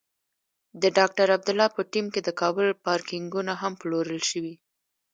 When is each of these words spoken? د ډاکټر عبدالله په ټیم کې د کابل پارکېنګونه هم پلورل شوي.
د 0.81 0.83
ډاکټر 0.97 1.27
عبدالله 1.37 1.67
په 1.75 1.81
ټیم 1.91 2.05
کې 2.13 2.21
د 2.23 2.29
کابل 2.41 2.67
پارکېنګونه 2.85 3.53
هم 3.61 3.73
پلورل 3.81 4.21
شوي. 4.31 4.55